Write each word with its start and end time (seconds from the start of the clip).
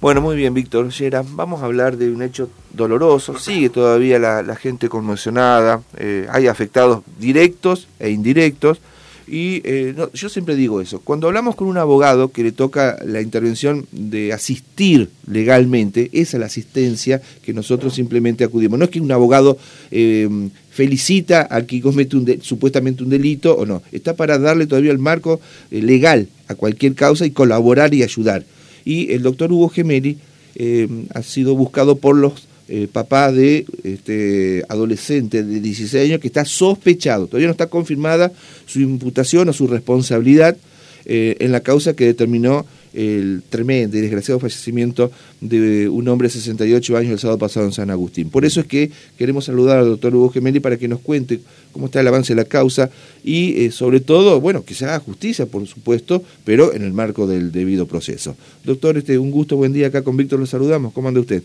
Bueno, 0.00 0.22
muy 0.22 0.34
bien, 0.34 0.54
Víctor 0.54 0.90
Llera. 0.90 1.22
Vamos 1.22 1.60
a 1.60 1.66
hablar 1.66 1.98
de 1.98 2.10
un 2.10 2.22
hecho 2.22 2.48
doloroso. 2.72 3.38
Sigue 3.38 3.68
todavía 3.68 4.18
la, 4.18 4.56
gente 4.56 4.88
conmocionada. 4.88 5.82
Eh, 5.98 6.26
hay 6.30 6.46
afectados 6.46 7.02
directos 7.18 7.86
e 7.98 8.08
indirectos. 8.08 8.80
Y 9.28 9.60
eh, 9.62 9.94
yo 10.14 10.28
siempre 10.30 10.56
digo 10.56 10.80
eso. 10.80 11.00
Cuando 11.00 11.26
hablamos 11.26 11.54
con 11.54 11.68
un 11.68 11.76
abogado 11.76 12.32
que 12.32 12.42
le 12.42 12.50
toca 12.50 12.96
la 13.04 13.20
intervención 13.20 13.86
de 13.92 14.32
asistir 14.32 15.10
legalmente, 15.30 16.08
esa 16.14 16.38
es 16.38 16.40
la 16.40 16.46
asistencia 16.46 17.20
que 17.42 17.52
nosotros 17.52 17.94
simplemente 17.94 18.42
acudimos. 18.42 18.78
No 18.78 18.86
es 18.86 18.90
que 18.90 19.02
un 19.02 19.12
abogado 19.12 19.58
eh, 19.90 20.48
felicita 20.70 21.46
a 21.50 21.60
quien 21.60 21.82
comete 21.82 22.16
un 22.16 22.38
supuestamente 22.40 23.04
un 23.04 23.10
delito 23.10 23.54
o 23.54 23.66
no. 23.66 23.82
Está 23.92 24.16
para 24.16 24.38
darle 24.38 24.66
todavía 24.66 24.92
el 24.92 24.98
marco 24.98 25.42
legal 25.70 26.26
a 26.48 26.54
cualquier 26.54 26.94
causa 26.94 27.26
y 27.26 27.32
colaborar 27.32 27.92
y 27.92 28.02
ayudar 28.02 28.46
y 28.84 29.12
el 29.12 29.22
doctor 29.22 29.52
Hugo 29.52 29.68
Gemelli 29.68 30.18
eh, 30.54 30.88
ha 31.14 31.22
sido 31.22 31.54
buscado 31.54 31.96
por 31.96 32.16
los 32.16 32.48
eh, 32.68 32.86
papás 32.90 33.34
de 33.34 33.66
este 33.82 34.64
adolescente 34.68 35.42
de 35.42 35.60
16 35.60 36.04
años 36.04 36.20
que 36.20 36.28
está 36.28 36.44
sospechado, 36.44 37.26
todavía 37.26 37.48
no 37.48 37.52
está 37.52 37.66
confirmada 37.66 38.32
su 38.66 38.80
imputación 38.80 39.48
o 39.48 39.52
su 39.52 39.66
responsabilidad 39.66 40.56
eh, 41.04 41.36
en 41.40 41.50
la 41.50 41.60
causa 41.60 41.94
que 41.94 42.06
determinó 42.06 42.66
el 42.92 43.42
tremendo 43.48 43.96
y 43.96 44.00
desgraciado 44.00 44.40
fallecimiento 44.40 45.10
de 45.40 45.88
un 45.88 46.08
hombre 46.08 46.28
de 46.28 46.34
68 46.34 46.96
años 46.96 47.12
el 47.12 47.18
sábado 47.18 47.38
pasado 47.38 47.66
en 47.66 47.72
San 47.72 47.90
Agustín. 47.90 48.30
Por 48.30 48.44
eso 48.44 48.60
es 48.60 48.66
que 48.66 48.90
queremos 49.18 49.44
saludar 49.44 49.78
al 49.78 49.86
doctor 49.86 50.14
Hugo 50.14 50.30
Gemelli 50.30 50.60
para 50.60 50.76
que 50.76 50.88
nos 50.88 51.00
cuente 51.00 51.40
cómo 51.72 51.86
está 51.86 52.00
el 52.00 52.08
avance 52.08 52.34
de 52.34 52.42
la 52.42 52.44
causa 52.44 52.90
y 53.24 53.64
eh, 53.64 53.70
sobre 53.70 54.00
todo, 54.00 54.40
bueno, 54.40 54.64
que 54.64 54.74
se 54.74 54.84
haga 54.84 54.98
justicia, 55.00 55.46
por 55.46 55.66
supuesto, 55.66 56.22
pero 56.44 56.72
en 56.72 56.82
el 56.82 56.92
marco 56.92 57.26
del 57.26 57.52
debido 57.52 57.86
proceso. 57.86 58.36
Doctor, 58.64 58.98
este, 58.98 59.18
un 59.18 59.30
gusto, 59.30 59.56
buen 59.56 59.72
día 59.72 59.88
acá 59.88 60.02
con 60.02 60.16
Víctor, 60.16 60.40
lo 60.40 60.46
saludamos. 60.46 60.92
¿Cómo 60.92 61.08
anda 61.08 61.20
usted? 61.20 61.42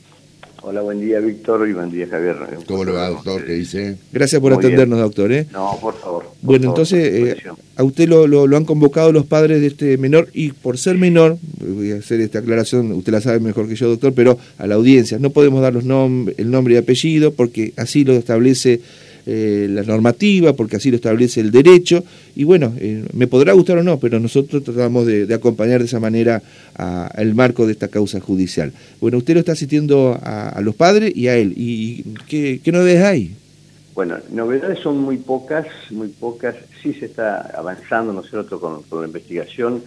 Hola, 0.62 0.82
buen 0.82 1.00
día 1.00 1.20
Víctor 1.20 1.68
y 1.70 1.74
buen 1.74 1.92
día 1.92 2.08
Javier. 2.10 2.36
¿Cómo 2.68 2.86
le 2.86 2.92
va, 2.92 3.10
doctor? 3.10 3.46
¿Qué 3.46 3.54
dice? 3.54 3.98
Gracias 4.12 4.42
por 4.42 4.54
atendernos, 4.54 5.00
doctor. 5.00 5.32
¿eh? 5.32 5.46
No, 5.52 5.78
por 5.80 5.94
favor. 5.96 6.26
bueno, 6.42 6.70
entonces, 6.70 7.00
eh, 7.14 7.44
a 7.76 7.84
usted 7.84 8.08
lo, 8.08 8.26
lo, 8.28 8.58
han 8.58 8.66
convocado 8.66 9.12
los 9.12 9.26
padres 9.26 9.62
de 9.62 9.68
este 9.68 9.98
menor 9.98 10.30
y 10.34 10.52
por 10.52 10.78
ser 10.78 10.98
menor, 10.98 11.38
voy 11.60 11.92
a 11.92 11.98
hacer 11.98 12.20
esta 12.22 12.40
aclaración, 12.40 12.92
usted 12.94 13.12
la 13.12 13.22
sabe 13.22 13.40
mejor 13.40 13.68
que 13.68 13.76
yo, 13.76 13.88
doctor, 13.90 14.14
pero 14.14 14.38
a 14.58 14.66
la 14.66 14.76
audiencia, 14.76 15.20
no 15.20 15.30
podemos 15.30 15.62
dar 15.62 15.74
los 15.74 15.84
el 16.38 16.52
nombre 16.52 16.74
y 16.74 16.78
apellido 16.78 17.34
porque 17.34 17.74
así 17.78 18.04
lo 18.04 18.14
establece 18.14 18.82
eh, 19.26 19.68
la 19.70 19.84
normativa, 19.84 20.54
porque 20.54 20.76
así 20.76 20.90
lo 20.90 20.98
establece 20.98 21.42
el 21.42 21.52
derecho, 21.52 22.04
y 22.36 22.44
bueno, 22.44 22.74
eh, 22.78 23.06
me 23.14 23.28
podrá 23.28 23.54
gustar 23.54 23.78
o 23.78 23.84
no, 23.84 24.00
pero 24.00 24.20
nosotros 24.20 24.64
tratamos 24.64 25.06
de, 25.06 25.34
acompañar 25.34 25.80
de 25.80 25.86
esa 25.86 26.00
manera 26.00 26.42
al 26.76 27.34
marco 27.36 27.66
de 27.66 27.72
esta 27.72 27.88
causa 27.88 28.20
judicial. 28.20 28.72
Bueno, 29.02 29.18
usted 29.18 29.34
lo 29.34 29.40
está 29.40 29.54
asistiendo 29.54 30.20
a, 30.22 30.60
los 30.62 30.76
padres 30.76 31.16
y 31.16 31.28
a 31.28 31.38
él, 31.38 31.54
¿y 31.56 32.04
qué, 32.28 32.60
qué 32.64 32.72
novedades 32.72 33.04
hay? 33.04 33.36
Bueno, 33.96 34.18
novedades 34.30 34.80
son 34.80 34.98
muy 34.98 35.16
pocas, 35.16 35.66
muy 35.90 36.10
pocas, 36.10 36.54
sí 36.84 36.94
se 36.94 37.06
está 37.06 37.40
avanzando, 37.58 38.12
¿no 38.12 38.60
con, 38.60 39.02
la 39.02 39.08
investigación, 39.08 39.82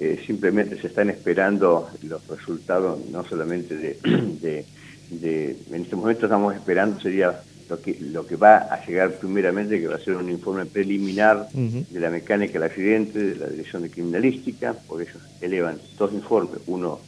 eh, 0.00 0.20
simplemente 0.26 0.80
se 0.80 0.88
están 0.88 1.10
esperando 1.10 1.88
los 2.02 2.26
resultados, 2.26 2.98
no 3.10 3.24
solamente 3.24 3.76
de, 3.76 3.98
de, 5.10 5.56
en 5.70 5.82
este 5.82 5.94
momento 5.94 6.26
estamos 6.26 6.56
esperando, 6.56 7.00
sería 7.00 7.40
lo 7.72 7.80
que, 7.80 7.96
lo 8.00 8.26
que 8.26 8.36
va 8.36 8.58
a 8.58 8.84
llegar 8.84 9.12
primeramente, 9.12 9.80
que 9.80 9.88
va 9.88 9.96
a 9.96 9.98
ser 9.98 10.16
un 10.16 10.28
informe 10.28 10.66
preliminar 10.66 11.48
de 11.52 12.00
la 12.00 12.10
mecánica 12.10 12.54
del 12.54 12.64
accidente, 12.64 13.18
de 13.18 13.36
la 13.36 13.46
Dirección 13.46 13.82
de 13.82 13.90
Criminalística, 13.90 14.74
porque 14.86 15.04
ellos 15.08 15.22
elevan 15.40 15.78
dos 15.96 16.12
informes, 16.12 16.60
uno 16.66 17.00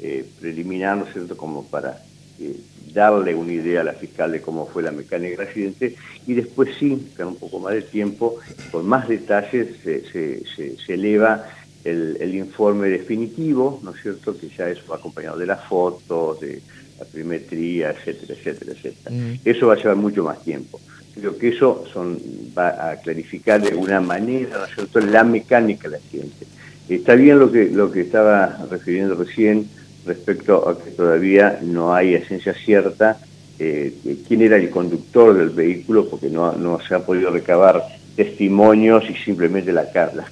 eh, 0.00 0.24
preliminar, 0.40 0.96
¿no 0.96 1.06
es 1.06 1.12
cierto?, 1.12 1.36
como 1.36 1.64
para 1.64 2.00
eh, 2.38 2.56
darle 2.94 3.34
una 3.34 3.52
idea 3.52 3.80
a 3.80 3.84
la 3.84 3.94
fiscal 3.94 4.30
de 4.30 4.40
cómo 4.40 4.66
fue 4.66 4.84
la 4.84 4.92
mecánica 4.92 5.38
del 5.38 5.48
accidente, 5.48 5.96
y 6.24 6.34
después 6.34 6.68
sí, 6.78 7.10
con 7.16 7.26
un 7.28 7.36
poco 7.36 7.58
más 7.58 7.74
de 7.74 7.82
tiempo, 7.82 8.36
con 8.70 8.86
más 8.86 9.08
detalles, 9.08 9.76
se, 9.82 10.04
se, 10.06 10.94
eleva 10.94 11.46
el, 11.82 12.16
el, 12.20 12.36
informe 12.36 12.88
definitivo, 12.88 13.80
¿no 13.82 13.90
es 13.90 14.00
cierto?, 14.00 14.38
que 14.38 14.48
ya 14.56 14.68
es 14.68 14.78
acompañado 14.88 15.36
de 15.36 15.46
las 15.46 15.64
fotos, 15.64 16.38
de 16.40 16.62
la 17.02 17.10
perimetría, 17.10 17.90
etcétera, 17.90 18.34
etcétera, 18.34 18.72
etcétera. 18.72 19.14
Mm. 19.14 19.40
Eso 19.44 19.66
va 19.66 19.74
a 19.74 19.76
llevar 19.76 19.96
mucho 19.96 20.24
más 20.24 20.42
tiempo. 20.42 20.80
Creo 21.14 21.36
que 21.36 21.48
eso 21.48 21.84
son, 21.92 22.18
va 22.56 22.90
a 22.90 22.96
clarificar 22.96 23.60
de 23.60 23.68
alguna 23.68 24.00
manera, 24.00 24.58
¿no 24.58 24.64
es 24.64 24.74
cierto?, 24.74 25.00
la 25.00 25.24
mecánica 25.24 25.88
del 25.88 26.00
accidente. 26.00 26.46
Está 26.88 27.14
bien 27.14 27.38
lo 27.38 27.50
que, 27.50 27.66
lo 27.66 27.90
que 27.90 28.00
estaba 28.00 28.66
refiriendo 28.70 29.14
recién 29.14 29.68
respecto 30.06 30.68
a 30.68 30.82
que 30.82 30.90
todavía 30.90 31.60
no 31.62 31.94
hay 31.94 32.14
esencia 32.14 32.54
cierta 32.54 33.18
eh, 33.58 33.94
quién 34.26 34.42
era 34.42 34.56
el 34.56 34.70
conductor 34.70 35.36
del 35.36 35.50
vehículo, 35.50 36.08
porque 36.08 36.28
no, 36.28 36.52
no 36.52 36.80
se 36.80 36.94
ha 36.94 37.00
podido 37.00 37.30
recabar 37.30 37.82
testimonios 38.16 39.04
y 39.08 39.14
simplemente 39.14 39.72
las 39.72 39.88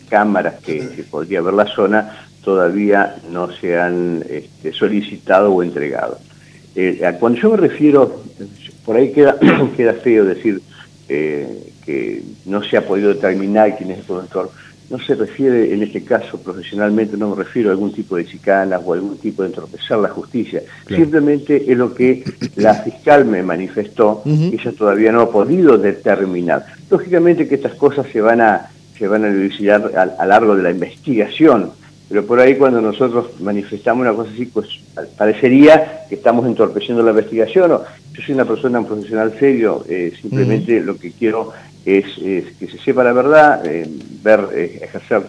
cámaras 0.09 0.55
que, 0.63 1.05
podría 1.11 1.41
ver 1.41 1.55
la 1.55 1.67
zona 1.67 2.27
todavía 2.43 3.17
no 3.31 3.53
se 3.53 3.79
han 3.79 4.25
este, 4.29 4.73
solicitado 4.73 5.53
o 5.53 5.63
entregado. 5.63 6.19
Eh, 6.75 7.17
cuando 7.19 7.39
yo 7.41 7.51
me 7.51 7.57
refiero, 7.57 8.23
por 8.85 8.97
ahí 8.97 9.13
queda, 9.13 9.37
queda 9.77 9.95
feo 9.95 10.25
decir 10.25 10.61
eh, 11.09 11.73
que 11.85 12.23
no 12.47 12.63
se 12.63 12.77
ha 12.77 12.87
podido 12.87 13.13
determinar 13.13 13.77
quién 13.77 13.91
es 13.91 13.99
el 13.99 14.05
conductor, 14.05 14.51
no 14.91 14.99
se 14.99 15.15
refiere 15.15 15.73
en 15.73 15.85
este 15.85 16.03
caso 16.03 16.39
profesionalmente, 16.39 17.17
no 17.17 17.31
me 17.31 17.37
refiero 17.37 17.71
a 17.71 17.73
algún 17.73 17.93
tipo 17.93 18.17
de 18.17 18.27
chicanas 18.27 18.81
o 18.85 18.93
algún 18.93 19.19
tipo 19.19 19.43
de 19.43 19.51
entorpecer 19.51 19.99
la 19.99 20.09
justicia. 20.09 20.63
Simplemente 20.89 21.71
es 21.71 21.79
lo 21.79 21.95
que 21.95 22.25
la 22.57 22.75
fiscal 22.75 23.25
me 23.25 23.43
manifestó, 23.43 24.23
ella 24.27 24.73
todavía 24.77 25.13
no 25.13 25.23
ha 25.23 25.31
podido 25.31 25.79
determinar. 25.79 26.67
Lógicamente 26.91 27.47
que 27.47 27.55
estas 27.55 27.75
cosas 27.75 28.07
se 28.13 28.21
van 28.21 28.41
a, 28.41 28.71
se 28.99 29.07
van 29.07 29.25
a 29.25 29.29
elucidar 29.29 29.93
a, 29.97 30.03
a 30.23 30.27
largo 30.27 30.57
de 30.57 30.65
la 30.65 30.73
investigación, 30.73 31.71
pero 32.11 32.27
por 32.27 32.41
ahí 32.41 32.57
cuando 32.57 32.81
nosotros 32.81 33.41
manifestamos 33.41 34.03
una 34.03 34.13
cosa 34.13 34.33
así, 34.33 34.45
pues 34.47 34.67
parecería 35.17 36.07
que 36.09 36.17
estamos 36.17 36.45
entorpeciendo 36.45 37.05
la 37.05 37.11
investigación. 37.11 37.71
O, 37.71 37.85
yo 38.13 38.23
soy 38.27 38.35
una 38.35 38.45
persona, 38.45 38.81
un 38.81 38.87
profesional 38.87 39.33
serio, 39.39 39.85
eh, 39.89 40.13
simplemente 40.21 40.81
lo 40.81 40.97
que 40.99 41.13
quiero 41.13 41.53
es, 41.85 42.07
que 42.59 42.67
se 42.69 42.79
sepa 42.79 43.05
la 43.05 43.13
verdad, 43.13 43.65
eh, 43.65 43.89
ver, 44.25 44.41
eh, 44.53 44.81
ejercer 44.83 45.23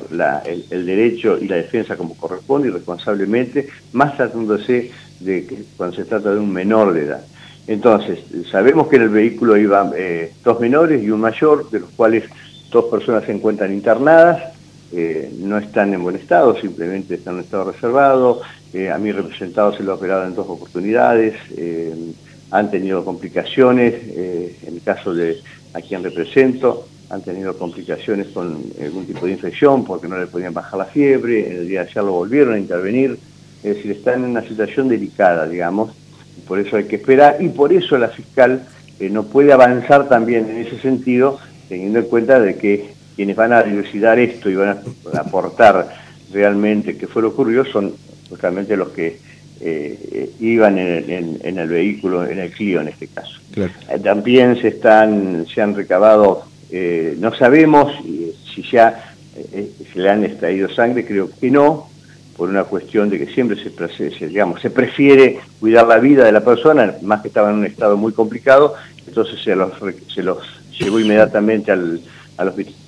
el, 0.71 0.85
derecho 0.87 1.37
y 1.39 1.47
la 1.47 1.57
defensa 1.57 1.95
como 1.95 2.17
corresponde 2.17 2.69
y 2.69 2.71
responsablemente, 2.71 3.67
más 3.93 4.17
tratándose 4.17 4.89
de 5.19 5.45
que 5.45 5.63
cuando 5.77 5.95
se 5.95 6.05
trata 6.05 6.33
de 6.33 6.39
un 6.39 6.51
menor 6.51 6.93
de 6.93 7.03
edad. 7.03 7.23
Entonces, 7.67 8.21
sabemos 8.49 8.87
que 8.87 8.95
en 8.95 9.03
el 9.03 9.09
vehículo 9.09 9.55
iban 9.55 9.91
dos 10.43 10.59
menores 10.59 11.03
y 11.03 11.11
un 11.11 11.21
mayor, 11.21 11.69
de 11.69 11.81
los 11.81 11.91
cuales 11.91 12.23
dos 12.71 12.85
personas 12.85 13.23
se 13.23 13.33
encuentran 13.33 13.71
internadas, 13.71 14.51
eh, 14.93 15.31
no 15.39 15.57
están 15.57 15.93
en 15.93 16.03
buen 16.03 16.17
estado, 16.17 16.59
simplemente 16.59 17.15
están 17.15 17.35
en 17.35 17.41
estado 17.41 17.71
reservado. 17.71 18.41
Eh, 18.73 18.89
a 18.89 18.97
mi 18.97 19.11
representado 19.11 19.75
se 19.75 19.83
lo 19.83 19.93
ha 19.93 19.95
operado 19.95 20.25
en 20.25 20.35
dos 20.35 20.47
oportunidades, 20.47 21.35
eh, 21.57 21.93
han 22.51 22.69
tenido 22.69 23.05
complicaciones, 23.05 23.93
en 24.13 24.75
el 24.75 24.81
caso 24.83 25.13
de 25.13 25.37
a 25.73 25.79
quien 25.79 26.03
represento, 26.03 26.85
han 27.09 27.21
tenido 27.21 27.57
complicaciones 27.57 28.27
con 28.27 28.61
algún 28.81 29.05
tipo 29.05 29.25
de 29.25 29.31
infección 29.33 29.85
porque 29.85 30.09
no 30.09 30.17
le 30.17 30.27
podían 30.27 30.53
bajar 30.53 30.79
la 30.79 30.85
fiebre, 30.85 31.49
en 31.49 31.57
el 31.59 31.67
día 31.67 31.83
de 31.83 31.89
ayer 31.89 32.03
lo 32.03 32.11
volvieron 32.11 32.55
a 32.55 32.59
intervenir, 32.59 33.17
es 33.63 33.75
decir, 33.75 33.91
están 33.91 34.25
en 34.25 34.31
una 34.31 34.41
situación 34.41 34.89
delicada, 34.89 35.47
digamos, 35.47 35.93
por 36.45 36.59
eso 36.59 36.75
hay 36.75 36.85
que 36.85 36.97
esperar, 36.97 37.37
y 37.39 37.47
por 37.47 37.71
eso 37.71 37.97
la 37.97 38.09
fiscal 38.09 38.67
no 38.99 39.23
puede 39.23 39.53
avanzar 39.53 40.09
también 40.09 40.49
en 40.49 40.57
ese 40.57 40.77
sentido, 40.79 41.39
teniendo 41.69 41.99
en 41.99 42.05
cuenta 42.05 42.39
de 42.39 42.55
que 42.57 43.00
quienes 43.21 43.35
van 43.35 43.53
a 43.53 43.61
dilucidar 43.61 44.17
esto 44.17 44.49
y 44.49 44.55
van 44.55 44.79
a 45.13 45.19
aportar 45.19 45.87
realmente 46.33 46.97
qué 46.97 47.05
fue 47.05 47.21
lo 47.21 47.27
ocurrió 47.27 47.63
son 47.63 47.93
justamente 48.27 48.75
los 48.75 48.89
que 48.89 49.19
eh, 49.59 50.31
iban 50.39 50.79
en 50.79 51.59
el, 51.59 51.67
vehículo, 51.69 52.25
en 52.25 52.39
el 52.39 52.49
Clio 52.49 52.81
en 52.81 52.87
este 52.87 53.09
caso. 53.09 53.39
Eh, 53.55 53.69
también 54.03 54.59
se 54.59 54.69
están, 54.69 55.45
se 55.45 55.61
han 55.61 55.75
recabado, 55.75 56.45
eh, 56.71 57.15
no 57.19 57.31
sabemos 57.35 57.93
si 58.03 58.63
ya 58.63 59.13
se 59.43 59.99
le 59.99 60.09
han 60.09 60.23
extraído 60.23 60.67
sangre, 60.73 61.05
creo 61.05 61.29
que 61.29 61.51
no, 61.51 61.91
por 62.35 62.49
una 62.49 62.63
cuestión 62.63 63.11
de 63.11 63.19
que 63.19 63.31
siempre 63.31 63.55
se, 63.55 64.27
digamos, 64.29 64.61
se 64.61 64.71
prefiere 64.71 65.41
cuidar 65.59 65.85
la 65.85 65.99
vida 65.99 66.25
de 66.25 66.31
la 66.31 66.43
persona, 66.43 66.95
más 67.03 67.21
que 67.21 67.27
estaba 67.27 67.51
en 67.51 67.57
un 67.57 67.65
estado 67.67 67.97
muy 67.97 68.13
complicado, 68.13 68.73
entonces 69.05 69.39
se 69.43 69.55
los, 69.55 69.73
se 70.11 70.23
los 70.23 70.39
llevó 70.79 70.99
inmediatamente 70.99 71.71
al, 71.71 72.01
al 72.37 72.47
hospital 72.47 72.80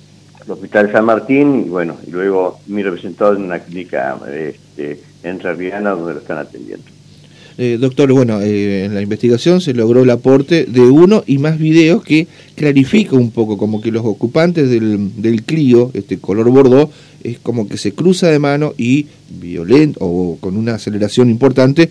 Hospital 0.48 0.92
San 0.92 1.04
Martín 1.04 1.64
y 1.66 1.68
bueno, 1.68 1.96
y 2.06 2.10
luego 2.10 2.60
mi 2.66 2.82
representado 2.82 3.34
en 3.34 3.42
una 3.42 3.60
clínica 3.60 4.18
este, 4.32 5.00
Riana 5.22 5.90
donde 5.90 6.14
lo 6.14 6.20
están 6.20 6.38
atendiendo. 6.38 6.84
Eh, 7.56 7.78
doctor, 7.80 8.12
bueno, 8.12 8.40
eh, 8.40 8.84
en 8.84 8.94
la 8.94 9.00
investigación 9.00 9.60
se 9.60 9.74
logró 9.74 10.02
el 10.02 10.10
aporte 10.10 10.64
de 10.64 10.80
uno 10.80 11.22
y 11.24 11.38
más 11.38 11.56
videos 11.56 12.02
que 12.02 12.26
clarifica 12.56 13.14
un 13.14 13.30
poco, 13.30 13.56
como 13.56 13.80
que 13.80 13.92
los 13.92 14.04
ocupantes 14.04 14.68
del, 14.68 15.22
del 15.22 15.44
Clio, 15.44 15.92
este 15.94 16.18
color 16.18 16.50
bordeaux, 16.50 16.90
es 17.22 17.38
como 17.38 17.68
que 17.68 17.78
se 17.78 17.92
cruza 17.92 18.28
de 18.28 18.40
mano 18.40 18.74
y 18.76 19.06
violento 19.30 20.00
o 20.02 20.36
con 20.40 20.56
una 20.56 20.74
aceleración 20.74 21.30
importante 21.30 21.90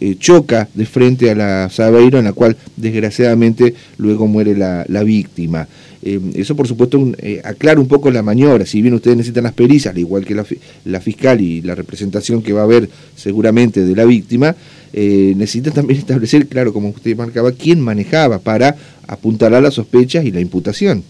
eh, 0.00 0.16
choca 0.18 0.68
de 0.74 0.86
frente 0.86 1.30
a 1.30 1.34
la 1.34 1.70
Sabeiro 1.70 2.18
en 2.18 2.24
la 2.24 2.32
cual 2.32 2.56
desgraciadamente 2.76 3.74
luego 3.98 4.26
muere 4.26 4.56
la, 4.56 4.84
la 4.88 5.04
víctima. 5.04 5.68
Eh, 6.02 6.18
eso 6.34 6.56
por 6.56 6.66
supuesto 6.66 6.98
un, 6.98 7.14
eh, 7.18 7.40
aclara 7.44 7.78
un 7.78 7.86
poco 7.86 8.10
la 8.10 8.22
maniobra, 8.22 8.64
si 8.64 8.80
bien 8.80 8.94
ustedes 8.94 9.18
necesitan 9.18 9.44
las 9.44 9.52
pericias, 9.52 9.92
al 9.92 9.98
igual 9.98 10.24
que 10.24 10.34
la, 10.34 10.46
la 10.84 11.00
fiscal 11.00 11.40
y 11.40 11.60
la 11.60 11.74
representación 11.74 12.42
que 12.42 12.52
va 12.52 12.62
a 12.62 12.64
haber 12.64 12.88
seguramente 13.14 13.84
de 13.84 13.94
la 13.94 14.04
víctima, 14.04 14.56
necesitan 14.92 15.72
también 15.72 16.00
establecer, 16.00 16.46
claro, 16.48 16.72
como 16.72 16.88
usted 16.88 17.16
marcaba, 17.16 17.52
quién 17.52 17.80
manejaba 17.80 18.40
para 18.40 18.74
apuntar 19.06 19.54
a 19.54 19.60
las 19.60 19.74
sospechas 19.74 20.24
y 20.24 20.32
la 20.32 20.40
imputación. 20.40 21.04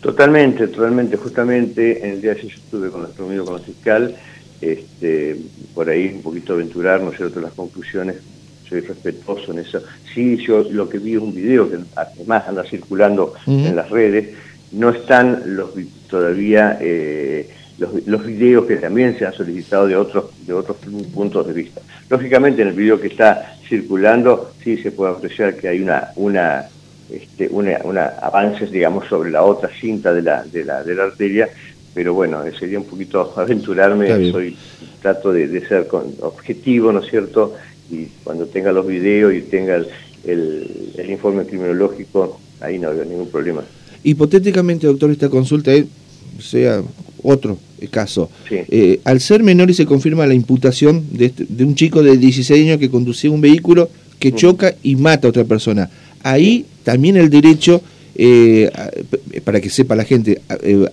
Totalmente, 0.00 0.66
totalmente. 0.68 1.16
Justamente 1.16 2.06
en 2.06 2.14
el 2.14 2.22
día 2.22 2.32
de 2.32 2.40
ayer 2.40 2.50
yo 2.50 2.56
estuve 2.56 2.88
con 2.90 3.06
amigo, 3.26 3.44
con 3.44 3.54
la 3.54 3.60
fiscal, 3.60 4.16
este, 4.60 5.36
por 5.74 5.88
ahí 5.88 6.12
un 6.14 6.22
poquito 6.22 6.52
aventurar, 6.52 7.00
¿no 7.00 7.10
es 7.10 7.16
cierto?, 7.16 7.40
las 7.40 7.52
conclusiones, 7.52 8.16
soy 8.68 8.80
respetuoso 8.80 9.52
en 9.52 9.60
eso. 9.60 9.82
Sí, 10.14 10.36
yo 10.46 10.62
lo 10.70 10.88
que 10.88 10.98
vi 10.98 11.14
es 11.14 11.20
un 11.20 11.34
video 11.34 11.68
que 11.68 11.78
además 11.96 12.44
anda 12.46 12.64
circulando 12.64 13.34
uh 13.46 13.50
-huh. 13.50 13.66
en 13.68 13.76
las 13.76 13.90
redes, 13.90 14.28
no 14.72 14.90
están 14.90 15.42
los 15.56 15.70
todavía 16.08 16.78
eh, 16.80 17.48
los, 17.78 18.06
los, 18.06 18.24
videos 18.24 18.66
que 18.66 18.76
también 18.76 19.18
se 19.18 19.26
han 19.26 19.32
solicitado 19.32 19.86
de 19.86 19.96
otros, 19.96 20.26
de 20.46 20.52
otros 20.52 20.76
puntos 21.12 21.46
de 21.46 21.52
vista. 21.52 21.80
Lógicamente 22.08 22.62
en 22.62 22.68
el 22.68 22.74
video 22.74 23.00
que 23.00 23.08
está 23.08 23.56
circulando 23.68 24.52
sí 24.62 24.76
se 24.76 24.92
puede 24.92 25.14
apreciar 25.14 25.56
que 25.56 25.68
hay 25.68 25.80
una, 25.80 26.10
una, 26.16 26.66
este, 27.10 27.48
una, 27.48 27.78
una 27.84 28.06
avances, 28.20 28.70
digamos, 28.70 29.08
sobre 29.08 29.30
la 29.30 29.42
otra 29.42 29.70
cinta 29.80 30.12
de 30.12 30.22
la, 30.22 30.44
de 30.44 30.64
la, 30.64 30.82
de 30.82 30.94
la 30.94 31.04
arteria, 31.04 31.48
pero 31.94 32.14
bueno, 32.14 32.42
sería 32.58 32.78
un 32.78 32.86
poquito 32.86 33.32
aventurarme, 33.36 34.30
soy 34.30 34.56
trato 35.02 35.32
de, 35.32 35.48
de, 35.48 35.66
ser 35.66 35.86
con, 35.86 36.14
objetivo, 36.20 36.92
¿no 36.92 37.00
es 37.00 37.10
cierto? 37.10 37.54
Y 37.90 38.06
cuando 38.22 38.46
tenga 38.46 38.72
los 38.72 38.86
videos 38.86 39.34
y 39.34 39.40
tenga 39.42 39.76
el, 39.76 39.88
el, 40.24 40.92
el 40.96 41.10
informe 41.10 41.44
criminológico, 41.44 42.40
ahí 42.60 42.78
no 42.78 42.88
había 42.88 43.04
ningún 43.04 43.28
problema. 43.28 43.62
Hipotéticamente, 44.04 44.86
doctor, 44.86 45.10
esta 45.10 45.28
consulta 45.28 45.72
es, 45.72 45.86
sea 46.40 46.82
otro 47.22 47.58
caso. 47.90 48.30
Sí. 48.48 48.56
Eh, 48.68 49.00
al 49.04 49.20
ser 49.20 49.42
menor 49.42 49.70
y 49.70 49.74
se 49.74 49.86
confirma 49.86 50.26
la 50.26 50.34
imputación 50.34 51.04
de, 51.10 51.26
este, 51.26 51.46
de, 51.48 51.64
un 51.64 51.74
chico 51.74 52.02
de 52.02 52.16
16 52.16 52.66
años 52.66 52.78
que 52.78 52.90
conducía 52.90 53.30
un 53.30 53.40
vehículo 53.40 53.90
que 54.18 54.32
choca 54.32 54.74
y 54.82 54.96
mata 54.96 55.26
a 55.26 55.30
otra 55.30 55.44
persona, 55.44 55.90
ahí 56.22 56.66
también 56.84 57.16
el 57.16 57.30
derecho 57.30 57.82
eh, 58.22 58.70
para 59.44 59.60
que 59.62 59.70
sepa 59.70 59.96
la 59.96 60.04
gente, 60.04 60.42
eh, 60.62 60.86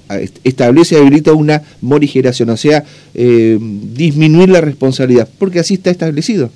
establece 0.45 0.95
y 0.95 0.99
habilita 0.99 1.33
una 1.33 1.61
morigeración, 1.81 2.49
o 2.49 2.55
sea, 2.55 2.85
eh, 3.13 3.57
disminuir 3.59 4.47
la 4.47 4.61
responsabilidad, 4.61 5.27
porque 5.37 5.59
así 5.59 5.73
está 5.73 5.91
establecido. 5.91 6.49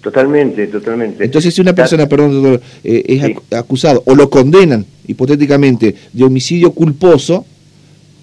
Totalmente, 0.00 0.66
totalmente. 0.68 1.24
Entonces, 1.24 1.54
si 1.54 1.60
una 1.60 1.74
persona, 1.74 2.08
perdón, 2.08 2.42
doctor, 2.42 2.60
eh, 2.82 3.04
es 3.06 3.22
sí. 3.22 3.34
acusado 3.50 4.02
o 4.06 4.14
lo 4.14 4.30
condenan 4.30 4.86
hipotéticamente 5.06 5.94
de 6.12 6.24
homicidio 6.24 6.72
culposo, 6.72 7.44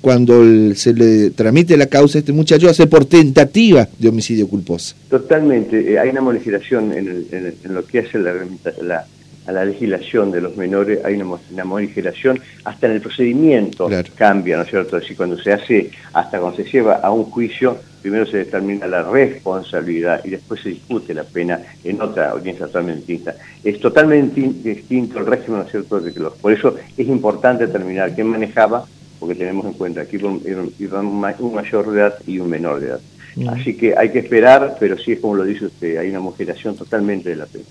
cuando 0.01 0.42
el, 0.42 0.75
se 0.77 0.94
le 0.94 1.30
tramite 1.30 1.77
la 1.77 1.86
causa 1.86 2.18
a 2.18 2.21
este 2.21 2.33
muchacho, 2.33 2.68
hace 2.68 2.88
por 2.88 3.06
tentativa 3.06 3.88
de 4.00 4.09
homicidio 4.09 4.47
culposo. 4.47 4.95
Totalmente. 5.09 5.94
Eh, 5.94 6.00
hay 6.00 6.09
una 6.09 6.21
morigeración 6.21 6.94
en, 6.94 7.74
lo 7.74 7.86
que 7.86 8.00
hace 8.00 8.18
la, 8.18 8.33
la 8.81 9.06
a 9.48 9.52
la 9.52 9.66
legislación 9.66 10.32
de 10.32 10.42
los 10.42 10.56
menores 10.56 11.04
hay 11.04 11.16
una, 11.16 11.38
una 11.52 11.64
morigeración, 11.64 12.40
hasta 12.64 12.88
en 12.88 12.94
el 12.94 13.02
procedimiento 13.02 13.88
claro. 13.88 14.10
cambia, 14.16 14.58
¿no 14.58 14.64
es 14.64 14.70
cierto? 14.70 14.98
Es 14.98 15.04
decir, 15.04 15.18
cuando 15.18 15.38
se 15.38 15.54
hace, 15.54 15.92
hasta 16.14 16.40
cuando 16.40 16.58
se 16.58 16.70
lleva 16.70 16.96
a 16.96 17.12
un 17.12 17.26
juicio, 17.26 17.78
primero 18.02 18.26
se 18.26 18.38
determina 18.38 18.88
la 18.88 19.04
responsabilidad 19.04 20.22
y 20.24 20.32
después 20.32 20.62
se 20.62 20.70
discute 20.70 21.14
la 21.14 21.24
pena 21.24 21.60
en 21.84 22.02
otra 22.02 22.32
audiencia 22.32 22.68
totalmente 22.68 23.06
distinta. 23.06 23.36
Es 23.64 23.80
totalmente 23.80 24.42
distinto 24.42 25.20
el 25.20 25.26
régimen, 25.26 25.60
¿no 25.60 25.66
es 25.66 25.72
cierto? 25.72 26.00
De 26.00 26.14
que 26.14 26.20
los, 26.20 26.34
por 26.34 26.52
eso 26.52 26.76
es 26.98 27.08
importante 27.08 27.68
determinar 27.68 28.14
quién 28.14 28.28
manejaba, 28.28 28.86
porque 29.20 29.36
tenemos 29.36 29.66
en 29.66 29.74
cuenta 29.74 30.06
que 30.06 30.18
iba 30.18 30.30
un, 30.30 31.22
mayor 31.22 31.92
de 31.92 32.00
edad 32.00 32.16
y 32.26 32.40
un 32.40 32.50
menor 32.50 32.80
de 32.80 32.88
edad. 32.88 33.00
Así 33.48 33.78
que 33.78 33.96
hay 33.96 34.10
que 34.10 34.20
esperar, 34.20 34.76
pero 34.80 34.98
sí 34.98 35.14
es 35.14 35.20
como 35.20 35.36
lo 35.36 35.46
dice 35.46 35.66
usted, 35.66 35.98
hay 35.98 36.10
una 36.10 36.20
morigeración 36.20 36.76
totalmente 36.76 37.30
de 37.30 37.36
la 37.38 37.46
pena. 37.46 37.66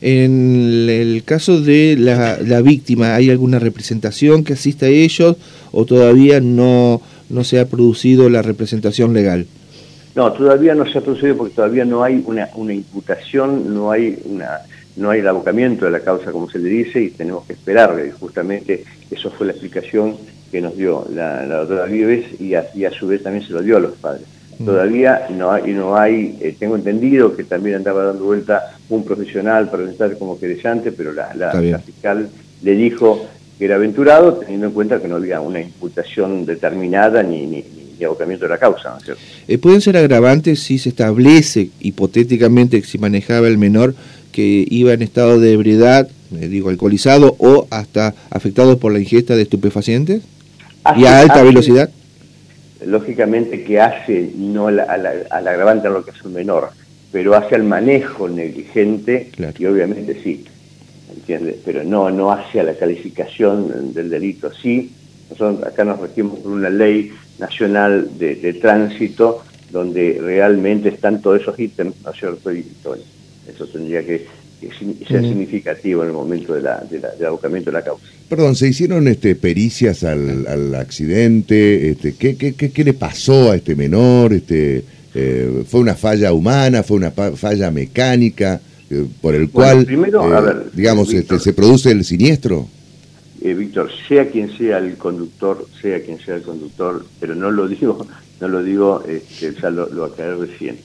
En 0.00 0.88
el 0.88 1.22
caso 1.24 1.60
de 1.60 1.96
la, 1.98 2.38
la, 2.40 2.62
víctima, 2.62 3.14
¿hay 3.14 3.30
alguna 3.30 3.58
representación 3.58 4.44
que 4.44 4.54
asista 4.54 4.86
a 4.86 4.90
ellos 4.90 5.36
o 5.72 5.84
todavía 5.84 6.40
no, 6.40 7.02
no 7.28 7.44
se 7.44 7.60
ha 7.60 7.66
producido 7.66 8.30
la 8.30 8.42
representación 8.42 9.12
legal? 9.12 9.46
No, 10.14 10.32
todavía 10.32 10.74
no 10.74 10.90
se 10.90 10.98
ha 10.98 11.00
producido 11.00 11.36
porque 11.36 11.54
todavía 11.54 11.84
no 11.84 12.02
hay 12.02 12.22
una, 12.26 12.48
una 12.54 12.74
imputación, 12.74 13.72
no 13.72 13.90
hay 13.90 14.18
una 14.24 14.60
no 14.96 15.10
hay 15.10 15.20
el 15.20 15.28
abocamiento 15.28 15.84
de 15.84 15.92
la 15.92 16.00
causa, 16.00 16.32
como 16.32 16.50
se 16.50 16.58
le 16.58 16.68
dice, 16.68 17.00
y 17.00 17.10
tenemos 17.10 17.46
que 17.46 17.54
esperar. 17.54 17.96
Justamente 18.18 18.84
eso 19.10 19.30
fue 19.30 19.46
la 19.46 19.52
explicación 19.52 20.16
que 20.50 20.60
nos 20.60 20.76
dio 20.76 21.06
la, 21.14 21.46
la 21.46 21.56
doctora 21.58 21.84
Vives 21.84 22.40
y 22.40 22.54
a, 22.54 22.66
y 22.74 22.84
a 22.84 22.90
su 22.90 23.06
vez 23.06 23.22
también 23.22 23.46
se 23.46 23.52
lo 23.52 23.62
dio 23.62 23.76
a 23.76 23.80
los 23.80 23.92
padres. 23.92 24.26
Todavía 24.62 25.26
no 25.30 25.52
hay, 25.52 25.72
no 25.72 25.96
hay 25.96 26.36
eh, 26.38 26.54
tengo 26.58 26.76
entendido 26.76 27.34
que 27.34 27.44
también 27.44 27.76
andaba 27.76 28.04
dando 28.04 28.24
vuelta 28.24 28.76
un 28.90 29.04
profesional 29.04 29.70
para 29.70 29.90
estar 29.90 30.16
como 30.18 30.38
querellante, 30.38 30.92
pero 30.92 31.12
la, 31.12 31.34
la, 31.34 31.54
la, 31.60 31.78
fiscal 31.78 32.28
le 32.62 32.72
dijo 32.74 33.26
que 33.58 33.64
era 33.64 33.76
aventurado, 33.76 34.34
teniendo 34.34 34.66
en 34.66 34.72
cuenta 34.72 35.00
que 35.00 35.08
no 35.08 35.16
había 35.16 35.40
una 35.40 35.60
imputación 35.60 36.44
determinada 36.44 37.22
ni, 37.22 37.46
ni, 37.46 37.64
ni 37.98 38.04
abocamiento 38.04 38.46
de 38.46 38.50
la 38.50 38.58
causa, 38.58 38.90
¿no 38.90 38.98
es 38.98 39.04
cierto? 39.04 39.22
Eh, 39.48 39.58
¿Pueden 39.58 39.80
ser 39.80 39.96
agravantes 39.96 40.62
si 40.62 40.78
se 40.78 40.88
establece 40.88 41.70
hipotéticamente 41.80 42.80
que 42.80 42.86
si 42.86 42.98
manejaba 42.98 43.48
el 43.48 43.58
menor 43.58 43.94
que 44.32 44.66
iba 44.68 44.92
en 44.92 45.02
estado 45.02 45.40
de 45.40 45.52
ebriedad, 45.52 46.08
eh, 46.38 46.48
digo, 46.48 46.70
alcoholizado 46.70 47.36
o 47.38 47.66
hasta 47.70 48.14
afectado 48.30 48.78
por 48.78 48.92
la 48.92 48.98
ingesta 48.98 49.36
de 49.36 49.42
estupefacientes? 49.42 50.22
¿Y 50.96 51.04
a 51.04 51.20
alta 51.20 51.42
velocidad? 51.42 51.90
lógicamente 52.86 53.62
que 53.62 53.80
hace 53.80 54.30
no 54.36 54.68
al, 54.68 54.80
al 54.80 55.48
agravante 55.48 55.88
en 55.88 55.94
lo 55.94 56.04
que 56.04 56.12
es 56.12 56.22
un 56.22 56.32
menor, 56.32 56.70
pero 57.12 57.34
hace 57.34 57.54
al 57.54 57.64
manejo 57.64 58.28
negligente 58.28 59.30
claro. 59.34 59.54
y 59.58 59.66
obviamente 59.66 60.20
sí, 60.22 60.44
¿entiendes? 61.14 61.56
Pero 61.64 61.84
no, 61.84 62.10
no 62.10 62.30
hace 62.30 62.60
a 62.60 62.64
la 62.64 62.74
calificación 62.74 63.92
del 63.92 64.10
delito. 64.10 64.50
Sí, 64.52 64.92
nosotros 65.30 65.66
acá 65.66 65.84
nos 65.84 66.00
regimos 66.00 66.38
por 66.40 66.52
una 66.52 66.70
ley 66.70 67.12
nacional 67.38 68.18
de, 68.18 68.36
de, 68.36 68.52
tránsito 68.54 69.42
donde 69.70 70.18
realmente 70.20 70.88
están 70.88 71.22
todos 71.22 71.40
esos 71.40 71.58
ítems, 71.58 71.94
¿no 72.04 72.10
es 72.10 72.18
cierto? 72.18 72.52
Y 72.52 72.64
eso 73.48 73.66
tendría 73.66 74.04
que 74.04 74.26
ser 75.08 75.22
significativo 75.22 76.02
en 76.02 76.08
el 76.08 76.14
momento 76.14 76.54
de 76.54 76.62
la, 76.62 76.80
de 76.80 76.98
la, 76.98 77.10
del 77.10 77.26
abocamiento 77.26 77.70
de 77.70 77.78
la 77.78 77.84
causa. 77.84 78.04
Perdón, 78.28 78.54
¿se 78.54 78.68
hicieron 78.68 79.08
este, 79.08 79.34
pericias 79.34 80.04
al, 80.04 80.46
al 80.46 80.74
accidente? 80.74 81.90
Este, 81.90 82.14
¿qué, 82.14 82.36
qué, 82.36 82.54
qué, 82.54 82.70
qué, 82.70 82.84
le 82.84 82.92
pasó 82.92 83.52
a 83.52 83.56
este 83.56 83.74
menor? 83.74 84.32
Este, 84.32 84.84
eh, 85.14 85.64
¿Fue 85.66 85.80
una 85.80 85.94
falla 85.94 86.32
humana? 86.32 86.82
¿Fue 86.82 86.96
una 86.96 87.10
falla 87.10 87.70
mecánica? 87.70 88.60
Eh, 88.90 89.06
por 89.20 89.34
el 89.34 89.46
bueno, 89.46 89.72
cual, 89.72 89.86
primero, 89.86 90.32
eh, 90.32 90.36
a 90.36 90.40
ver, 90.40 90.70
digamos, 90.72 91.08
Víctor, 91.08 91.36
este, 91.36 91.50
se 91.50 91.52
produce 91.54 91.90
el 91.92 92.04
siniestro. 92.04 92.68
Eh, 93.40 93.54
Víctor, 93.54 93.90
sea 94.08 94.28
quien 94.28 94.56
sea 94.56 94.78
el 94.78 94.96
conductor, 94.96 95.66
sea 95.80 96.02
quien 96.02 96.18
sea 96.18 96.36
el 96.36 96.42
conductor, 96.42 97.04
pero 97.20 97.34
no 97.34 97.50
lo 97.50 97.68
digo, 97.68 98.06
no 98.40 98.48
lo 98.48 98.62
digo, 98.62 99.04
este, 99.06 99.54
ya 99.60 99.70
lo, 99.70 99.88
lo 99.88 100.04
aclaré 100.04 100.36
recién 100.36 100.78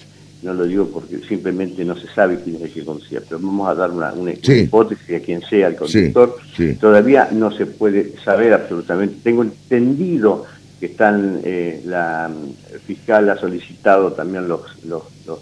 no 0.45 0.53
lo 0.53 0.65
digo 0.65 0.87
porque 0.87 1.17
simplemente 1.27 1.83
no 1.83 1.97
se 1.97 2.07
sabe 2.07 2.39
quién 2.41 2.57
es 2.57 2.61
el 2.63 2.71
que 2.71 2.85
conducía, 2.85 3.19
pero 3.27 3.41
vamos 3.41 3.67
a 3.67 3.73
dar 3.73 3.89
una, 3.91 4.13
una 4.13 4.31
sí. 4.41 4.53
hipótesis 4.53 5.15
a 5.15 5.19
quien 5.19 5.41
sea 5.41 5.67
el 5.67 5.75
conductor. 5.75 6.37
Sí, 6.55 6.71
sí. 6.71 6.75
Todavía 6.75 7.29
no 7.31 7.51
se 7.51 7.65
puede 7.65 8.13
saber 8.23 8.53
absolutamente. 8.53 9.15
Tengo 9.23 9.41
entendido 9.43 10.45
que 10.79 10.87
están, 10.87 11.41
eh, 11.43 11.81
la 11.85 12.29
el 12.71 12.79
fiscal 12.79 13.29
ha 13.29 13.37
solicitado 13.37 14.13
también 14.13 14.47
los, 14.47 14.61
los, 14.85 15.03
los, 15.25 15.39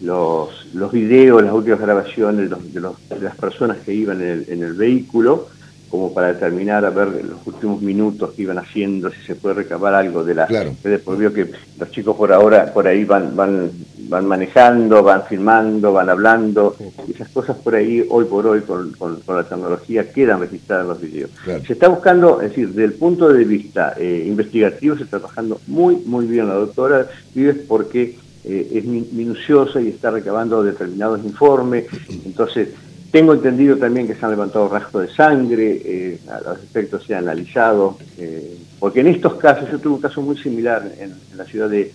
los, 0.00 0.74
los 0.74 0.92
videos, 0.92 1.42
las 1.42 1.52
últimas 1.52 1.80
grabaciones 1.80 2.50
de, 2.50 2.56
de, 2.56 2.80
los, 2.80 3.08
de 3.08 3.20
las 3.20 3.36
personas 3.36 3.78
que 3.78 3.92
iban 3.94 4.20
en 4.20 4.28
el, 4.28 4.46
en 4.48 4.62
el 4.62 4.74
vehículo, 4.74 5.48
como 5.88 6.12
para 6.12 6.32
determinar 6.32 6.84
a 6.84 6.90
ver 6.90 7.24
los 7.24 7.46
últimos 7.46 7.80
minutos 7.80 8.32
que 8.32 8.42
iban 8.42 8.58
haciendo, 8.58 9.10
si 9.12 9.20
se 9.24 9.36
puede 9.36 9.54
recabar 9.54 9.94
algo 9.94 10.24
de 10.24 10.34
la... 10.34 10.46
Claro. 10.46 10.74
Después 10.82 11.18
vio 11.18 11.32
que 11.32 11.52
los 11.78 11.90
chicos 11.92 12.16
por 12.16 12.32
ahora, 12.32 12.72
por 12.72 12.88
ahí 12.88 13.04
van, 13.04 13.36
van, 13.36 13.70
van 14.08 14.26
manejando, 14.26 15.02
van 15.02 15.24
filmando, 15.24 15.92
van 15.92 16.08
hablando, 16.08 16.76
esas 17.08 17.28
cosas 17.28 17.56
por 17.56 17.74
ahí, 17.74 18.04
hoy 18.08 18.24
por 18.24 18.46
hoy, 18.46 18.60
con, 18.62 18.92
con, 18.92 19.20
con 19.20 19.36
la 19.36 19.44
tecnología, 19.44 20.10
quedan 20.10 20.40
registradas 20.40 20.84
en 20.84 20.88
los 20.88 21.00
videos. 21.00 21.30
Claro. 21.44 21.64
Se 21.64 21.72
está 21.74 21.88
buscando, 21.88 22.40
es 22.40 22.50
decir, 22.50 22.68
desde 22.68 22.84
el 22.84 22.94
punto 22.94 23.32
de 23.32 23.44
vista 23.44 23.94
eh, 23.98 24.24
investigativo, 24.26 24.96
se 24.96 25.04
está 25.04 25.18
trabajando 25.18 25.60
muy, 25.66 25.96
muy 26.06 26.26
bien 26.26 26.48
la 26.48 26.54
doctora 26.54 27.06
Vives 27.34 27.56
porque 27.68 28.16
eh, 28.44 28.70
es 28.74 28.84
minuciosa 28.84 29.80
y 29.80 29.88
está 29.88 30.10
recabando 30.10 30.62
determinados 30.62 31.24
informes. 31.24 31.86
Entonces, 32.24 32.68
tengo 33.14 33.32
entendido 33.32 33.76
también 33.76 34.08
que 34.08 34.16
se 34.16 34.24
han 34.24 34.32
levantado 34.32 34.68
rastros 34.68 35.06
de 35.06 35.14
sangre, 35.14 35.80
eh, 35.84 36.18
los 36.44 36.58
efectos 36.64 37.04
se 37.04 37.14
han 37.14 37.22
analizado, 37.22 37.96
eh, 38.18 38.58
porque 38.80 39.02
en 39.02 39.06
estos 39.06 39.34
casos, 39.34 39.70
yo 39.70 39.78
tuve 39.78 39.94
un 39.94 40.00
caso 40.00 40.20
muy 40.20 40.36
similar 40.36 40.90
en, 40.98 41.14
la 41.36 41.44
ciudad 41.44 41.70
de, 41.70 41.92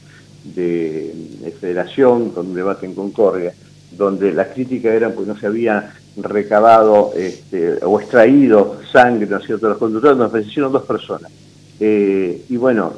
Federación, 1.60 2.30
con 2.30 2.48
un 2.48 2.56
debate 2.56 2.86
en 2.86 2.96
Concordia, 2.96 3.54
donde 3.92 4.32
la 4.32 4.52
crítica 4.52 4.94
era 4.94 5.10
porque 5.10 5.32
no 5.32 5.40
se 5.40 5.48
había 5.48 5.94
recabado 6.18 7.12
este, 7.16 7.80
o 7.84 8.00
extraído 8.00 8.80
sangre, 8.92 9.28
¿no 9.28 9.38
es 9.38 9.46
cierto?, 9.46 9.68
de 9.68 9.72
los 9.72 9.80
conductores, 9.80 10.18
donde 10.18 10.32
fallecieron 10.32 10.72
dos 10.72 10.84
personas. 10.84 11.32
Eh, 11.80 12.46
y 12.50 12.58
bueno, 12.58 12.94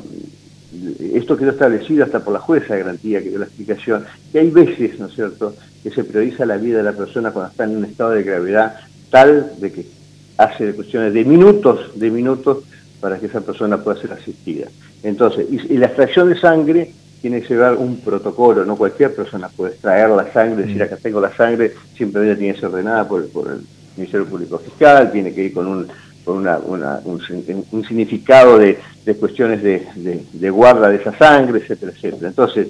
esto 1.13 1.37
quedó 1.37 1.51
establecido 1.51 2.05
hasta 2.05 2.23
por 2.23 2.33
la 2.33 2.39
jueza 2.39 2.73
de 2.73 2.81
garantía 2.81 3.21
que 3.21 3.29
dio 3.29 3.39
la 3.39 3.45
explicación, 3.45 4.05
que 4.31 4.39
hay 4.39 4.49
veces, 4.49 4.99
¿no 4.99 5.07
es 5.07 5.13
cierto?, 5.13 5.55
que 5.83 5.91
se 5.91 6.03
prioriza 6.03 6.45
la 6.45 6.57
vida 6.57 6.77
de 6.77 6.83
la 6.83 6.93
persona 6.93 7.31
cuando 7.31 7.51
está 7.51 7.63
en 7.63 7.77
un 7.77 7.85
estado 7.85 8.11
de 8.11 8.23
gravedad 8.23 8.75
tal 9.09 9.53
de 9.59 9.71
que 9.71 9.85
hace 10.37 10.73
cuestiones 10.73 11.13
de 11.13 11.25
minutos, 11.25 11.99
de 11.99 12.09
minutos, 12.09 12.59
para 12.99 13.19
que 13.19 13.25
esa 13.25 13.41
persona 13.41 13.83
pueda 13.83 13.99
ser 13.99 14.13
asistida. 14.13 14.67
Entonces, 15.03 15.47
y, 15.49 15.77
la 15.77 15.87
extracción 15.87 16.29
de 16.29 16.39
sangre 16.39 16.91
tiene 17.21 17.41
que 17.41 17.49
llevar 17.53 17.75
un 17.75 17.97
protocolo, 17.97 18.65
no 18.65 18.75
cualquier 18.75 19.13
persona 19.13 19.49
puede 19.49 19.73
extraer 19.73 20.09
la 20.09 20.31
sangre, 20.33 20.65
decir 20.65 20.81
acá 20.81 20.97
tengo 20.97 21.21
la 21.21 21.35
sangre, 21.35 21.73
simplemente 21.95 22.37
tiene 22.37 22.53
que 22.53 22.59
ser 22.59 22.69
ordenada 22.69 23.07
por, 23.07 23.27
por 23.29 23.51
el 23.51 23.61
Ministerio 23.95 24.25
Público 24.25 24.57
Fiscal, 24.57 25.11
tiene 25.11 25.33
que 25.33 25.43
ir 25.43 25.53
con 25.53 25.67
un 25.67 25.87
con 26.23 26.37
una, 26.37 26.59
un, 27.03 27.83
significado 27.87 28.57
de, 28.59 28.77
cuestiones 29.19 29.63
de, 29.63 29.87
de, 30.33 30.49
guarda 30.49 30.89
de 30.89 30.97
esa 30.97 31.17
sangre, 31.17 31.59
etcétera, 31.59 31.91
etcétera. 31.91 32.27
Entonces, 32.27 32.67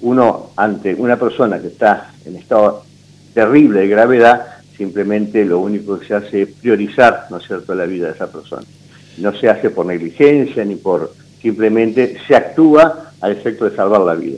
uno 0.00 0.50
ante 0.56 0.94
una 0.94 1.18
persona 1.18 1.60
que 1.60 1.68
está 1.68 2.12
en 2.24 2.36
estado 2.36 2.84
terrible 3.32 3.80
de 3.80 3.88
gravedad, 3.88 4.46
simplemente 4.76 5.44
lo 5.44 5.60
único 5.60 5.98
que 5.98 6.06
se 6.06 6.14
hace 6.14 6.42
es 6.42 6.48
priorizar, 6.48 7.26
¿no 7.30 7.38
es 7.38 7.46
cierto?, 7.46 7.74
la 7.74 7.86
vida 7.86 8.06
de 8.06 8.14
esa 8.14 8.30
persona. 8.30 8.66
No 9.18 9.34
se 9.38 9.48
hace 9.48 9.70
por 9.70 9.86
negligencia 9.86 10.64
ni 10.64 10.76
por, 10.76 11.12
simplemente 11.40 12.16
se 12.26 12.34
actúa 12.34 13.12
al 13.24 13.32
efecto 13.32 13.64
de 13.64 13.74
salvar 13.74 14.02
la 14.02 14.14
vida. 14.14 14.36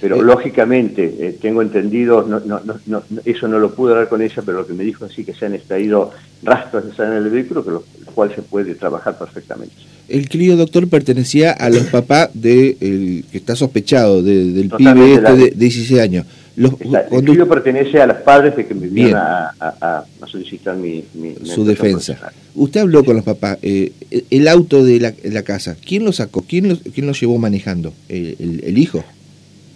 Pero 0.00 0.16
eh, 0.16 0.22
lógicamente, 0.22 1.14
eh, 1.20 1.38
tengo 1.40 1.60
entendido, 1.60 2.26
no, 2.26 2.40
no, 2.40 2.60
no, 2.86 3.02
eso 3.26 3.46
no 3.46 3.58
lo 3.58 3.74
pude 3.74 3.92
hablar 3.92 4.08
con 4.08 4.22
ella, 4.22 4.42
pero 4.44 4.58
lo 4.60 4.66
que 4.66 4.72
me 4.72 4.84
dijo 4.84 5.04
así 5.04 5.22
que 5.22 5.34
se 5.34 5.44
han 5.44 5.54
extraído 5.54 6.10
rastros 6.42 6.86
de 6.86 6.94
sangre 6.94 7.18
en 7.18 7.24
el 7.24 7.30
vehículo, 7.30 7.62
que 7.62 7.70
lo, 7.70 7.84
cual 8.14 8.34
se 8.34 8.40
puede 8.42 8.74
trabajar 8.74 9.18
perfectamente. 9.18 9.74
El 10.08 10.28
crío 10.28 10.56
doctor 10.56 10.88
pertenecía 10.88 11.52
a 11.52 11.68
los 11.68 11.84
papás 11.84 12.30
de 12.32 12.76
el, 12.80 13.24
que 13.30 13.38
está 13.38 13.54
sospechado 13.54 14.22
del 14.22 14.70
pibe 14.76 15.14
este 15.14 15.36
de, 15.36 15.50
16 15.50 16.00
años. 16.00 16.26
Los, 16.56 16.74
el 16.80 17.24
crío 17.24 17.48
pertenece 17.48 18.00
a 18.00 18.06
los 18.06 18.18
padres 18.18 18.56
de 18.56 18.66
que 18.66 18.74
me 18.74 18.86
vinieron 18.86 19.20
a, 19.20 20.04
solicitar 20.26 20.76
mi, 20.76 21.04
su 21.44 21.64
defensa. 21.64 22.32
Usted 22.54 22.80
habló 22.80 23.04
con 23.04 23.16
los 23.16 23.24
papás. 23.24 23.58
Eh, 23.62 23.92
el 24.30 24.48
auto 24.48 24.84
de 24.84 25.00
la, 25.00 25.42
casa, 25.42 25.76
¿quién 25.86 26.04
lo 26.04 26.12
sacó? 26.12 26.42
¿Quién 26.42 26.68
lo, 26.68 26.76
quién 26.76 27.06
lo 27.06 27.12
llevó 27.12 27.38
manejando? 27.38 27.92
el 28.08 28.78
hijo? 28.78 29.04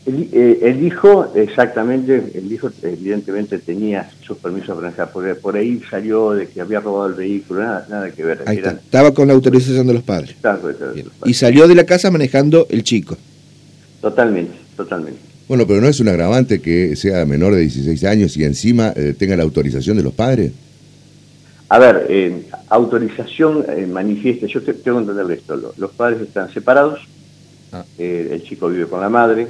Eh, 0.09 0.61
el, 0.63 0.87
hijo, 0.87 1.33
exactamente, 1.35 2.31
el 2.35 2.53
hijo 2.53 2.71
evidentemente 2.81 3.59
tenía 3.59 4.09
sus 4.25 4.39
permisos 4.39 4.79
para 4.79 5.11
por, 5.11 5.37
por 5.39 5.57
ahí 5.57 5.83
salió 5.91 6.31
de 6.31 6.47
que 6.47 6.61
había 6.61 6.79
robado 6.79 7.09
el 7.09 7.15
vehículo, 7.15 7.63
nada, 7.63 7.87
nada 7.91 8.11
que 8.13 8.23
ver. 8.23 8.41
Ahí 8.47 8.59
está. 8.59 8.71
Estaba 8.71 9.13
con 9.13 9.27
la 9.27 9.35
autorización 9.35 9.85
de 9.85 9.95
los 9.95 10.05
padres. 10.05 10.37
Y 11.25 11.35
salió 11.35 11.67
de 11.67 11.75
la 11.75 11.85
casa 11.85 12.09
manejando 12.13 12.69
el 12.71 12.85
chico. 12.85 13.17
Totalmente, 14.01 14.55
totalmente. 14.77 15.19
Bueno, 15.49 15.67
pero 15.67 15.81
no 15.81 15.89
es 15.89 16.01
un 16.01 16.09
agravante 16.09 16.61
que 16.61 16.97
sea 16.97 17.25
menor 17.25 17.55
de 17.55 17.61
16 17.61 18.05
años 18.05 18.37
y 18.37 18.45
encima 18.45 18.93
eh, 18.97 19.15
tenga 19.17 19.37
la 19.37 19.45
autorización 19.45 19.97
de 19.97 20.03
los 20.03 20.13
padres. 20.13 20.53
A 21.69 21.79
ver, 21.79 22.07
eh, 22.09 22.43
autorización 22.69 23.65
manifiesta, 23.93 24.47
yo 24.47 24.63
tengo 24.63 24.99
que 24.99 25.11
entender 25.11 25.39
esto, 25.39 25.75
los 25.77 25.91
padres 25.93 26.23
están 26.23 26.53
separados, 26.53 27.01
ah. 27.73 27.85
el 27.99 28.43
chico 28.45 28.69
vive 28.69 28.87
con 28.87 29.01
la 29.01 29.09
madre, 29.09 29.49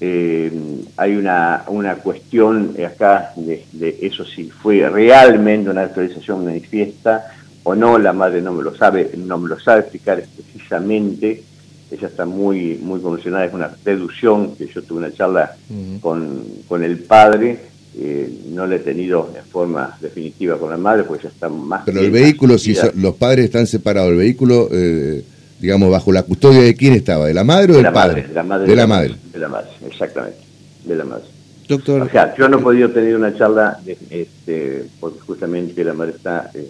eh, 0.00 0.52
hay 0.96 1.16
una, 1.16 1.64
una 1.66 1.96
cuestión 1.96 2.76
acá 2.86 3.32
de, 3.34 3.98
eso 4.00 4.24
si 4.24 4.48
fue 4.48 4.88
realmente 4.88 5.70
una 5.70 5.82
actualización 5.82 6.44
manifiesta 6.44 7.32
o 7.64 7.74
no, 7.74 7.98
la 7.98 8.12
madre 8.12 8.40
no 8.40 8.52
me 8.52 8.62
lo 8.62 8.76
sabe, 8.76 9.10
no 9.16 9.38
me 9.38 9.48
lo 9.48 9.58
sabe 9.58 9.80
explicar 9.80 10.22
precisamente, 10.36 11.42
ella 11.90 12.08
está 12.08 12.24
muy, 12.24 12.78
muy 12.82 13.00
convencionada, 13.00 13.44
es 13.44 13.54
una 13.54 13.70
deducción, 13.84 14.54
que 14.56 14.66
yo 14.66 14.82
tuve 14.82 14.98
una 14.98 15.12
charla 15.12 15.56
con, 16.00 16.44
con, 16.66 16.82
el 16.82 16.98
padre, 16.98 17.58
eh, 17.96 18.30
no 18.50 18.66
la 18.66 18.76
he 18.76 18.80
tenido 18.80 19.30
de 19.32 19.42
forma 19.42 19.96
definitiva 20.00 20.58
con 20.58 20.70
la 20.70 20.76
madre, 20.76 21.04
pues 21.04 21.22
ya 21.22 21.28
está 21.28 21.48
más... 21.48 21.82
Pero 21.86 22.00
el 22.00 22.10
vehículo, 22.10 22.58
si 22.58 22.76
los 22.94 23.14
padres 23.16 23.46
están 23.46 23.66
separados, 23.66 24.10
el 24.10 24.18
vehículo... 24.18 24.68
Eh 24.70 25.24
digamos, 25.60 25.90
bajo 25.90 26.12
la 26.12 26.22
custodia 26.22 26.62
de 26.62 26.74
quién 26.74 26.94
estaba, 26.94 27.26
de 27.26 27.34
la 27.34 27.44
madre 27.44 27.72
o 27.72 27.76
del 27.76 27.92
padre? 27.92 28.22
de 28.22 28.34
la 28.34 28.42
madre. 28.42 28.66
De 28.66 28.76
la, 28.76 28.86
madre. 28.86 29.14
De 29.32 29.38
la 29.38 29.48
madre, 29.48 29.68
exactamente, 29.86 30.38
de 30.84 30.96
la 30.96 31.04
madre. 31.04 31.24
Doctor. 31.68 32.02
O 32.02 32.08
sea, 32.08 32.34
yo 32.34 32.48
no 32.48 32.58
he 32.58 32.62
podido 32.62 32.90
tener 32.90 33.14
una 33.14 33.36
charla 33.36 33.78
este, 34.10 34.86
porque 34.98 35.20
justamente 35.20 35.84
la 35.84 35.92
madre 35.92 36.12
está 36.16 36.50
eh, 36.54 36.66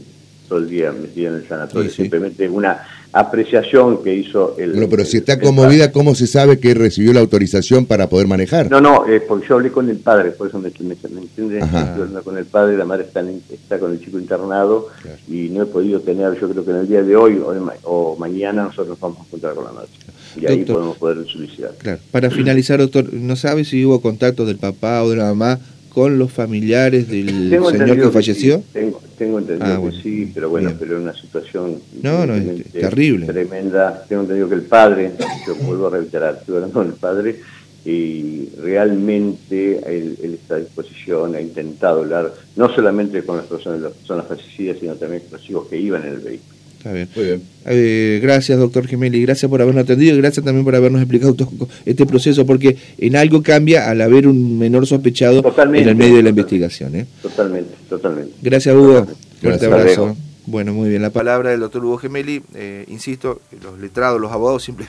todo 0.49 0.59
el 0.59 0.69
día 0.69 0.93
metida 0.93 1.29
en 1.29 1.35
el 1.37 1.49
sanatorio, 1.49 1.91
simplemente 1.91 2.49
una 2.49 2.87
apreciación 3.13 4.03
que 4.03 4.15
hizo 4.15 4.57
el... 4.59 4.73
Bueno, 4.73 4.89
pero 4.91 5.05
si 5.05 5.19
está 5.19 5.41
conmovida, 5.41 5.93
¿cómo 5.93 6.15
se 6.15 6.27
sabe 6.27 6.59
que 6.59 6.75
recibió 6.75 7.13
la 7.13 7.21
autorización 7.21 7.87
para 7.87 8.09
poder 8.09 8.27
manejar? 8.27 8.71
No, 8.71 8.81
no, 8.81 9.07
eh, 9.07 9.21
porque 9.21 9.49
yo 9.49 9.55
hablé 9.55 9.71
con 9.71 9.89
el 9.89 9.97
padre, 9.97 10.31
por 10.33 10.49
eso 10.49 10.59
me, 10.59 10.71
me, 10.81 10.97
me 11.09 12.23
con 12.23 12.37
el 12.37 12.45
padre, 12.45 12.77
la 12.77 12.85
madre 12.85 13.05
está, 13.05 13.25
está 13.51 13.79
con 13.79 13.93
el 13.93 14.01
chico 14.05 14.19
internado 14.19 14.89
y 15.27 15.49
no 15.49 15.63
he 15.63 15.67
podido 15.67 16.01
tener, 16.01 16.39
yo 16.39 16.49
creo 16.51 16.65
que 16.65 16.71
en 16.71 16.77
el 16.79 16.89
día 16.89 17.03
de 17.03 17.17
hoy 17.17 17.41
o, 17.83 18.17
mañana 18.19 18.65
nosotros 18.65 18.89
nos 18.89 19.01
vamos 19.01 19.19
a 19.19 19.23
encontrar 19.23 19.55
con 19.55 19.65
la 19.65 19.73
madre. 19.73 19.89
Y 20.37 20.47
ahí 20.47 20.65
podemos 20.65 20.97
poder 20.99 21.27
solicitar. 21.27 21.73
Claro. 21.79 21.99
Para 22.11 22.31
finalizar, 22.31 22.79
doctor, 22.79 23.13
¿no 23.13 23.35
sabe 23.37 23.65
si 23.65 23.85
hubo 23.85 24.01
contacto 24.01 24.45
del 24.45 24.59
papá 24.59 25.03
o 25.03 25.11
de 25.11 25.17
la 25.17 25.25
mamá 25.25 25.59
con 25.89 26.19
los 26.19 26.33
familiares 26.33 27.09
del 27.09 27.51
señor 27.51 28.01
que 28.01 28.11
falleció? 28.11 28.63
tengo, 28.73 29.01
tengo, 29.17 29.39
entendido 29.39 29.87
ah, 29.87 29.91
que 29.91 30.03
sí, 30.03 30.31
pero 30.35 30.51
bueno, 30.51 30.73
pero 30.79 30.97
en 30.97 31.03
una 31.03 31.15
situación 31.15 31.81
no, 32.03 32.27
no, 32.27 32.35
terrible. 32.73 33.27
tremenda. 33.27 34.05
Tengo 34.09 34.23
entendido 34.23 34.49
que 34.49 34.55
el 34.55 34.63
padre, 34.63 35.13
yo 35.47 35.55
vuelvo 35.57 35.89
a 35.89 35.91
reiterar, 35.91 36.39
estoy 36.41 36.57
hablando 36.57 36.75
con 36.75 36.87
el 36.87 36.95
padre, 36.95 37.37
y 37.85 38.51
realmente 38.61 39.81
él, 39.87 40.19
está 40.23 40.57
a 40.57 40.59
disposición, 40.59 41.35
ha 41.35 41.41
intentado 41.41 42.01
hablar 42.01 42.35
no 42.57 42.75
solamente 42.75 43.23
con 43.25 43.39
las 43.39 43.47
personas, 43.47 43.81
las 43.81 43.93
personas 43.93 44.27
fallecidas, 44.27 44.79
sino 44.79 44.95
también 44.95 45.23
con 45.23 45.39
los 45.39 45.49
hijos 45.49 45.69
que 45.69 45.79
iban 45.79 46.03
en 46.03 46.15
el 46.15 46.21
vehículo. 46.21 46.58
Está 46.79 46.93
bien. 46.93 47.09
Muy 47.15 47.25
bien. 47.25 47.43
Eh, 47.67 48.21
gracias, 48.23 48.57
doctor 48.59 48.87
Gemelli. 48.87 49.21
Gracias 49.23 49.51
por 49.51 49.61
habernos 49.61 49.83
atendido 49.83 50.15
y 50.15 50.19
gracias 50.19 50.45
también 50.45 50.65
por 50.65 50.77
habernos 50.77 51.03
explicado 51.03 51.37
este 51.85 52.07
proceso, 52.07 52.47
porque 52.47 52.77
en 52.99 53.17
algo 53.17 53.43
cambia 53.43 53.91
al 53.91 54.01
haber 54.01 54.29
un 54.29 54.59
menor 54.59 54.87
sospechado 54.87 55.43
en 55.75 55.89
el 55.89 55.97
medio 55.97 56.17
de 56.17 56.23
la 56.23 56.31
investigación. 56.31 56.95
¿eh? 56.95 57.07
Totalmente, 57.21 57.75
totalmente. 57.89 58.33
Gracias, 58.41 58.75
Hugo. 58.75 59.07
Fuerte 59.43 59.67
abrazo. 59.67 60.17
Bueno, 60.47 60.73
muy 60.73 60.89
bien. 60.89 61.03
La 61.03 61.11
palabra 61.11 61.51
del 61.51 61.61
doctor 61.61 61.85
Hugo 61.85 61.99
Gemelli, 61.99 62.43
eh, 62.55 62.87
insisto, 62.89 63.43
los 63.63 63.79
letrados, 63.79 64.19
los 64.19 64.33
abogados 64.33 64.63
siempre 64.63 64.87